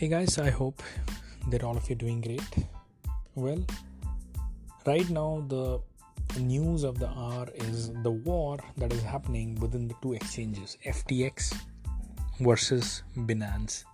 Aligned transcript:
Hey 0.00 0.08
guys, 0.08 0.38
I 0.38 0.48
hope 0.48 0.82
that 1.50 1.62
all 1.62 1.76
of 1.76 1.86
you 1.90 1.94
are 1.94 1.98
doing 1.98 2.22
great. 2.22 2.54
Well, 3.34 3.62
right 4.86 5.06
now 5.10 5.44
the 5.46 5.78
news 6.40 6.84
of 6.84 6.98
the 6.98 7.08
hour 7.08 7.48
is 7.54 7.92
the 8.02 8.10
war 8.10 8.58
that 8.78 8.94
is 8.94 9.02
happening 9.02 9.56
within 9.56 9.88
the 9.88 9.94
two 10.00 10.14
exchanges 10.14 10.78
FTX 10.86 11.54
versus 12.38 13.02
Binance. 13.14 13.84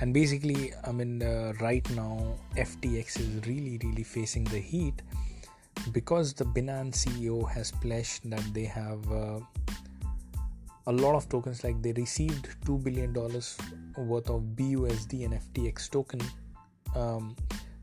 And 0.00 0.14
basically, 0.14 0.72
I 0.82 0.92
mean, 0.92 1.22
uh, 1.22 1.52
right 1.60 1.86
now 1.90 2.38
FTX 2.56 3.20
is 3.20 3.46
really, 3.46 3.78
really 3.84 4.04
facing 4.04 4.44
the 4.44 4.60
heat 4.60 5.02
because 5.92 6.32
the 6.32 6.46
Binance 6.46 7.04
CEO 7.04 7.46
has 7.50 7.70
pledged 7.70 8.30
that 8.30 8.54
they 8.54 8.64
have. 8.64 9.12
Uh, 9.12 9.40
a 10.86 10.92
lot 10.92 11.14
of 11.14 11.28
tokens 11.28 11.62
like 11.62 11.80
they 11.82 11.92
received 11.92 12.48
2 12.66 12.78
billion 12.78 13.12
dollars 13.12 13.56
worth 13.96 14.30
of 14.30 14.42
BUSD 14.56 15.24
and 15.24 15.34
FTX 15.34 15.90
token 15.90 16.20
um, 16.94 17.36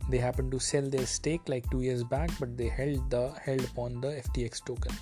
they 0.09 0.18
happened 0.18 0.52
to 0.52 0.59
sell 0.59 0.90
their 0.90 1.05
stake 1.05 1.41
like 1.48 1.70
2 1.70 1.82
years 1.82 2.04
back 2.04 2.32
but 2.40 2.58
they 2.58 2.68
held 2.68 3.09
the 3.09 3.32
held 3.44 3.63
upon 3.63 4.02
the 4.02 4.22
FTX 4.26 4.63
token. 4.66 4.94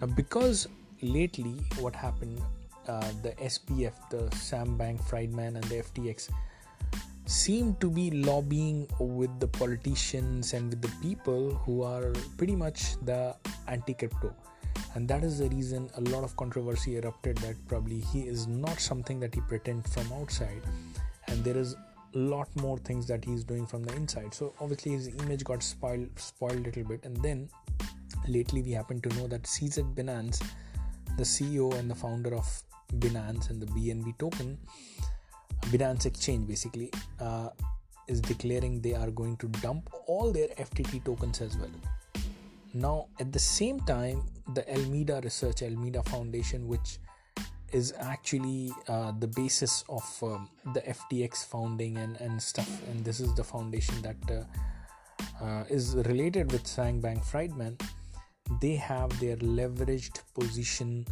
Now 0.00 0.08
because 0.08 0.68
lately 1.02 1.56
what 1.78 1.94
happened 1.94 2.40
uh, 2.88 3.12
the 3.22 3.32
SBF, 3.32 3.92
the 4.10 4.34
Sam 4.36 4.76
Bankman-Friedman 4.78 5.56
and 5.56 5.64
the 5.64 5.76
FTX 5.76 6.30
seem 7.26 7.76
to 7.76 7.88
be 7.88 8.10
lobbying 8.10 8.88
with 8.98 9.38
the 9.38 9.46
politicians 9.46 10.54
and 10.54 10.70
with 10.70 10.82
the 10.82 10.92
people 11.00 11.54
who 11.64 11.82
are 11.82 12.12
pretty 12.36 12.56
much 12.56 12.96
the 13.02 13.36
anti-crypto 13.68 14.34
and 14.94 15.06
that 15.08 15.22
is 15.22 15.38
the 15.38 15.48
reason 15.48 15.88
a 15.96 16.00
lot 16.00 16.24
of 16.24 16.36
controversy 16.36 16.96
erupted 16.96 17.36
that 17.38 17.56
probably 17.68 18.00
he 18.00 18.22
is 18.22 18.46
not 18.46 18.80
something 18.80 19.20
that 19.20 19.34
he 19.34 19.40
pretends 19.42 19.92
from 19.94 20.12
outside. 20.12 20.62
And 21.28 21.44
there 21.44 21.56
is 21.56 21.74
a 22.14 22.18
lot 22.18 22.48
more 22.56 22.76
things 22.78 23.06
that 23.06 23.24
he's 23.24 23.44
doing 23.44 23.66
from 23.66 23.84
the 23.84 23.94
inside. 23.94 24.34
So 24.34 24.52
obviously 24.60 24.92
his 24.92 25.08
image 25.08 25.44
got 25.44 25.62
spoiled 25.62 26.08
spoiled 26.18 26.54
a 26.54 26.60
little 26.60 26.84
bit. 26.84 27.04
And 27.04 27.16
then 27.18 27.48
lately 28.28 28.62
we 28.62 28.72
happen 28.72 29.00
to 29.02 29.08
know 29.16 29.28
that 29.28 29.44
CZ 29.44 29.94
Binance 29.94 30.42
the 31.16 31.22
CEO 31.24 31.74
and 31.78 31.90
the 31.90 31.94
founder 31.94 32.34
of 32.34 32.62
Binance 32.94 33.50
and 33.50 33.60
the 33.60 33.66
BNB 33.66 34.18
token 34.18 34.58
Binance 35.66 36.06
exchange 36.06 36.48
basically 36.48 36.90
uh, 37.20 37.50
is 38.08 38.20
declaring 38.20 38.80
they 38.80 38.94
are 38.94 39.10
going 39.10 39.36
to 39.36 39.48
dump 39.60 39.90
all 40.06 40.32
their 40.32 40.48
FTT 40.48 41.04
tokens 41.04 41.40
as 41.40 41.56
well 41.58 41.70
now, 42.72 43.08
at 43.18 43.32
the 43.32 43.38
same 43.38 43.80
time, 43.80 44.22
the 44.54 44.70
Alameda 44.72 45.20
Research, 45.24 45.62
Alameda 45.62 46.02
Foundation, 46.04 46.68
which 46.68 46.98
is 47.72 47.94
actually 47.98 48.72
uh, 48.88 49.12
the 49.18 49.26
basis 49.26 49.84
of 49.88 50.04
um, 50.22 50.48
the 50.74 50.80
FTX 50.80 51.44
founding 51.46 51.96
and, 51.96 52.16
and 52.20 52.40
stuff, 52.40 52.68
and 52.88 53.04
this 53.04 53.20
is 53.20 53.34
the 53.34 53.44
foundation 53.44 53.94
that 54.02 54.16
uh, 54.30 55.44
uh, 55.44 55.64
is 55.68 55.96
related 56.06 56.50
with 56.52 56.66
Sam 56.66 57.00
Bankman-Friedman. 57.00 57.78
They 58.60 58.74
have 58.76 59.18
their 59.20 59.36
leveraged 59.36 60.20
position, 60.34 61.06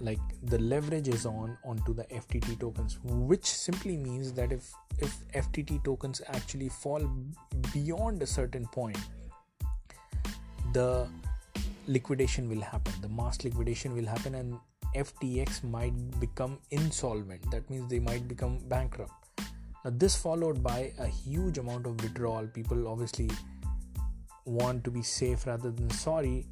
like 0.00 0.20
the 0.42 0.58
leverage 0.58 1.08
is 1.08 1.24
on 1.24 1.56
onto 1.64 1.94
the 1.94 2.04
FTT 2.04 2.58
tokens, 2.60 2.98
which 3.02 3.46
simply 3.46 3.96
means 3.96 4.32
that 4.32 4.52
if 4.52 4.72
if 4.98 5.14
FTT 5.32 5.82
tokens 5.84 6.20
actually 6.28 6.68
fall 6.68 7.00
beyond 7.72 8.22
a 8.22 8.26
certain 8.26 8.66
point, 8.66 8.98
the 10.72 11.06
liquidation 11.86 12.48
will 12.48 12.60
happen 12.60 12.92
the 13.02 13.08
mass 13.08 13.42
liquidation 13.44 13.94
will 13.94 14.06
happen 14.06 14.34
and 14.34 14.58
ftx 14.94 15.62
might 15.64 15.94
become 16.20 16.58
insolvent. 16.70 17.50
That 17.50 17.68
means 17.70 17.88
they 17.88 17.98
might 17.98 18.26
become 18.26 18.58
bankrupt. 18.68 19.12
Now 19.84 19.92
this 19.94 20.16
followed 20.16 20.62
by 20.62 20.92
a 20.98 21.06
huge 21.06 21.58
amount 21.58 21.86
of 21.86 22.02
withdrawal. 22.02 22.46
People 22.46 22.88
obviously 22.88 23.30
want 24.44 24.84
to 24.84 24.90
be 24.90 25.02
safe 25.02 25.46
rather 25.46 25.70
than 25.70 25.90
sorry. 25.90 26.46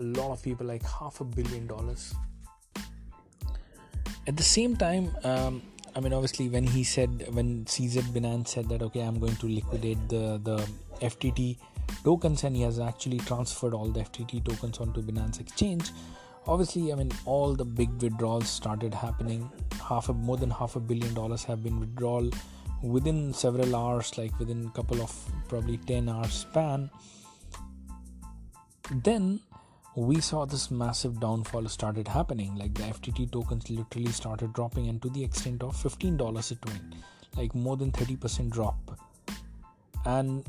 A 0.00 0.02
lot 0.02 0.32
of 0.32 0.42
people 0.42 0.66
like 0.66 0.82
half 0.82 1.20
a 1.20 1.24
billion 1.24 1.66
dollars. 1.66 2.14
At 4.26 4.36
the 4.36 4.42
same 4.42 4.76
time 4.76 5.14
um, 5.22 5.62
i 5.94 6.00
mean 6.00 6.12
obviously 6.12 6.48
when 6.48 6.66
he 6.66 6.82
said 6.82 7.24
when 7.34 7.64
cz 7.66 8.00
binance 8.14 8.48
said 8.48 8.68
that 8.68 8.82
okay 8.82 9.00
i'm 9.00 9.18
going 9.20 9.36
to 9.36 9.46
liquidate 9.46 10.08
the 10.08 10.40
the 10.42 10.56
ftt 11.02 11.56
tokens 12.02 12.44
and 12.44 12.56
he 12.56 12.62
has 12.62 12.78
actually 12.78 13.18
transferred 13.18 13.74
all 13.74 13.88
the 13.88 14.00
FTT 14.00 14.44
tokens 14.44 14.78
onto 14.78 15.02
Binance 15.02 15.40
Exchange. 15.40 15.90
Obviously, 16.46 16.92
I 16.92 16.96
mean, 16.96 17.10
all 17.24 17.54
the 17.54 17.64
big 17.64 17.90
withdrawals 18.02 18.48
started 18.48 18.92
happening. 18.92 19.50
Half 19.82 20.10
a 20.10 20.12
more 20.12 20.36
than 20.36 20.50
half 20.50 20.76
a 20.76 20.80
billion 20.80 21.14
dollars 21.14 21.44
have 21.44 21.62
been 21.62 21.80
withdrawal 21.80 22.30
within 22.82 23.32
several 23.32 23.74
hours, 23.74 24.16
like 24.18 24.38
within 24.38 24.66
a 24.66 24.70
couple 24.70 25.00
of 25.00 25.12
probably 25.48 25.78
10 25.78 26.08
hours 26.08 26.32
span. 26.32 26.90
Then 28.92 29.40
we 29.96 30.20
saw 30.20 30.44
this 30.44 30.70
massive 30.70 31.18
downfall 31.20 31.68
started 31.68 32.08
happening. 32.08 32.56
Like 32.56 32.74
the 32.74 32.82
FTT 32.82 33.32
tokens 33.32 33.70
literally 33.70 34.12
started 34.12 34.52
dropping, 34.52 34.88
and 34.88 35.00
to 35.02 35.08
the 35.08 35.24
extent 35.24 35.62
of 35.62 35.74
$15 35.76 36.52
it 36.52 36.58
went, 36.66 36.94
like 37.36 37.54
more 37.54 37.76
than 37.76 37.90
30% 37.92 38.50
drop. 38.50 38.76
And 40.04 40.44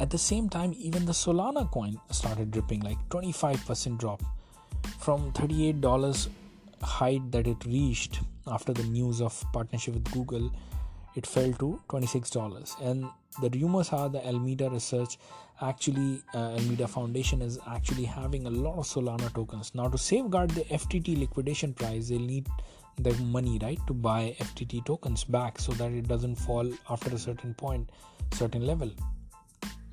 at 0.00 0.10
the 0.10 0.18
same 0.18 0.48
time, 0.48 0.74
even 0.78 1.06
the 1.06 1.12
Solana 1.12 1.70
coin 1.70 2.00
started 2.10 2.50
dripping 2.50 2.80
like 2.80 2.98
25% 3.08 3.98
drop 3.98 4.22
from 5.00 5.32
$38 5.32 6.28
height 6.82 7.30
that 7.32 7.46
it 7.46 7.64
reached 7.64 8.20
after 8.46 8.72
the 8.72 8.84
news 8.84 9.20
of 9.20 9.44
partnership 9.52 9.94
with 9.94 10.10
Google. 10.12 10.52
It 11.16 11.26
fell 11.26 11.52
to 11.54 11.80
$26, 11.88 12.80
and 12.80 13.06
the 13.42 13.50
rumors 13.58 13.90
are 13.90 14.08
the 14.08 14.24
Alameda 14.24 14.70
Research, 14.70 15.18
actually 15.60 16.22
uh, 16.32 16.52
Alameda 16.52 16.86
Foundation, 16.86 17.42
is 17.42 17.58
actually 17.66 18.04
having 18.04 18.46
a 18.46 18.50
lot 18.50 18.78
of 18.78 18.86
Solana 18.86 19.32
tokens. 19.34 19.74
Now, 19.74 19.88
to 19.88 19.98
safeguard 19.98 20.50
the 20.50 20.64
FTT 20.64 21.18
liquidation 21.18 21.74
price, 21.74 22.08
they'll 22.08 22.20
need 22.20 22.46
the 22.98 23.12
money 23.24 23.58
right 23.62 23.78
to 23.86 23.94
buy 23.94 24.36
FTT 24.38 24.84
tokens 24.84 25.24
back 25.24 25.58
so 25.58 25.72
that 25.72 25.90
it 25.92 26.06
doesn't 26.06 26.36
fall 26.36 26.70
after 26.88 27.14
a 27.14 27.18
certain 27.18 27.54
point, 27.54 27.90
certain 28.32 28.64
level. 28.64 28.90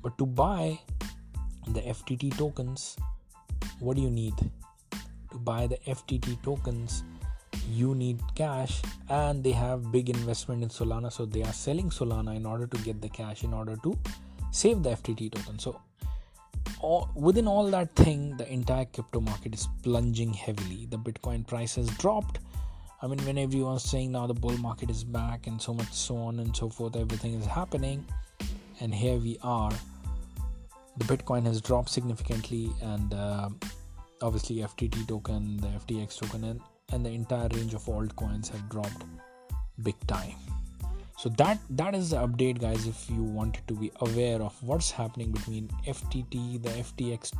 But 0.06 0.18
to 0.18 0.24
buy 0.24 0.78
the 1.66 1.80
FTT 1.80 2.38
tokens, 2.38 2.96
what 3.80 3.96
do 3.96 4.02
you 4.02 4.08
need? 4.08 4.34
To 5.32 5.38
buy 5.38 5.66
the 5.66 5.78
FTT 5.78 6.40
tokens, 6.44 7.02
you 7.72 7.92
need 7.92 8.20
cash 8.36 8.82
and 9.08 9.42
they 9.42 9.50
have 9.50 9.90
big 9.90 10.08
investment 10.08 10.62
in 10.62 10.68
Solana. 10.68 11.10
So 11.10 11.26
they 11.26 11.42
are 11.42 11.52
selling 11.52 11.90
Solana 11.90 12.36
in 12.36 12.46
order 12.46 12.68
to 12.68 12.78
get 12.84 13.02
the 13.02 13.08
cash 13.08 13.42
in 13.42 13.52
order 13.52 13.74
to 13.82 13.98
save 14.52 14.84
the 14.84 14.90
FTT 14.90 15.32
token. 15.32 15.58
So 15.58 15.80
all, 16.78 17.10
within 17.16 17.48
all 17.48 17.68
that 17.72 17.96
thing, 17.96 18.36
the 18.36 18.48
entire 18.48 18.84
crypto 18.84 19.20
market 19.20 19.54
is 19.54 19.66
plunging 19.82 20.32
heavily. 20.32 20.86
The 20.88 20.98
Bitcoin 20.98 21.44
price 21.44 21.74
has 21.74 21.88
dropped. 21.98 22.38
I 23.02 23.08
mean, 23.08 23.18
when 23.24 23.38
everyone's 23.38 23.82
saying 23.82 24.12
now 24.12 24.28
the 24.28 24.34
bull 24.34 24.56
market 24.58 24.88
is 24.88 25.02
back 25.02 25.48
and 25.48 25.60
so 25.60 25.74
much 25.74 25.92
so 25.92 26.16
on 26.16 26.38
and 26.38 26.54
so 26.54 26.68
forth, 26.68 26.94
everything 26.94 27.34
is 27.34 27.46
happening. 27.46 28.06
And 28.78 28.94
here 28.94 29.16
we 29.16 29.38
are 29.42 29.72
the 30.98 31.04
Bitcoin 31.04 31.44
has 31.46 31.60
dropped 31.60 31.90
significantly, 31.90 32.70
and 32.82 33.12
uh, 33.14 33.48
obviously 34.22 34.56
FTT 34.56 35.06
token, 35.06 35.56
the 35.58 35.68
FTX 35.68 36.18
token, 36.20 36.44
and, 36.44 36.60
and 36.92 37.04
the 37.04 37.10
entire 37.10 37.48
range 37.52 37.74
of 37.74 37.84
altcoins 37.84 38.48
have 38.48 38.68
dropped 38.68 39.04
big 39.82 39.94
time. 40.06 40.34
So 41.18 41.30
that 41.30 41.58
that 41.70 41.94
is 41.94 42.10
the 42.10 42.16
update, 42.16 42.60
guys. 42.60 42.86
If 42.86 43.08
you 43.08 43.22
wanted 43.22 43.66
to 43.68 43.74
be 43.74 43.90
aware 44.00 44.42
of 44.42 44.54
what's 44.62 44.90
happening 44.90 45.32
between 45.32 45.68
FTT, 45.86 46.62
the 46.62 46.68
FTX 46.68 47.32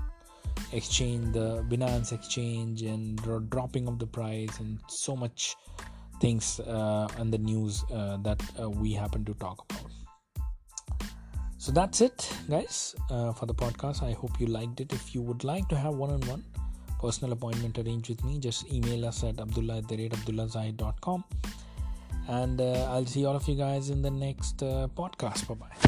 exchange, 0.73 1.35
the 1.35 1.63
Binance 1.69 2.13
exchange, 2.13 2.83
and 2.83 3.21
dropping 3.51 3.87
of 3.87 3.99
the 3.99 4.07
price, 4.07 4.61
and 4.61 4.81
so 4.89 5.15
much 5.15 5.57
things 6.21 6.61
uh, 6.61 7.09
and 7.19 7.31
the 7.33 7.39
news 7.39 7.85
uh, 7.93 8.17
that 8.23 8.43
uh, 8.61 8.71
we 8.71 8.93
happen 8.93 9.25
to 9.27 9.35
talk 9.35 9.65
about 9.69 9.91
so 11.67 11.73
that's 11.73 12.01
it 12.01 12.31
guys 12.49 12.95
uh, 13.11 13.33
for 13.33 13.47
the 13.47 13.55
podcast. 13.55 14.01
I 14.01 14.13
hope 14.13 14.39
you 14.39 14.47
liked 14.47 14.81
it. 14.81 14.93
If 14.93 15.17
you 15.17 15.23
would 15.23 15.43
like 15.43 15.67
to 15.71 15.77
have 15.77 15.95
one-on-one 15.95 16.45
personal 17.01 17.33
appointment 17.33 17.77
arranged 17.81 18.09
with 18.09 18.23
me 18.25 18.39
just 18.39 18.71
email 18.73 19.05
us 19.05 19.25
at 19.25 19.41
abdullah 19.41 19.79
at 19.79 19.89
the 19.89 19.97
rate 19.97 20.15
and 22.29 22.61
uh, 22.61 22.93
i'll 22.93 23.05
see 23.05 23.27
all 23.27 23.37
of 23.37 23.47
you 23.49 23.57
guys 23.57 23.91
in 23.91 24.01
the 24.01 24.11
next 24.11 24.63
uh, 24.63 24.89
podcast. 24.97 25.47
Bye 25.49 25.55
bye 25.55 25.86